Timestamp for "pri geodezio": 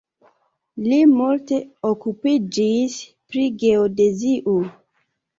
3.33-4.55